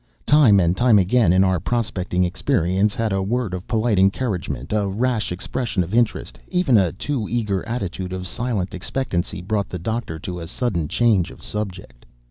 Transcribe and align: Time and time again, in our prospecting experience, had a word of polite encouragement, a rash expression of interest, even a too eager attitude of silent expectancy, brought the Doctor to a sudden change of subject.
Time 0.25 0.59
and 0.59 0.75
time 0.75 0.97
again, 0.97 1.31
in 1.31 1.43
our 1.43 1.59
prospecting 1.59 2.23
experience, 2.23 2.95
had 2.95 3.13
a 3.13 3.21
word 3.21 3.53
of 3.53 3.67
polite 3.67 3.99
encouragement, 3.99 4.73
a 4.73 4.87
rash 4.87 5.31
expression 5.31 5.83
of 5.83 5.93
interest, 5.93 6.39
even 6.47 6.75
a 6.75 6.91
too 6.91 7.27
eager 7.29 7.63
attitude 7.67 8.11
of 8.11 8.27
silent 8.27 8.73
expectancy, 8.73 9.41
brought 9.43 9.69
the 9.69 9.77
Doctor 9.77 10.17
to 10.17 10.39
a 10.39 10.47
sudden 10.47 10.87
change 10.87 11.29
of 11.29 11.43
subject. 11.43 12.03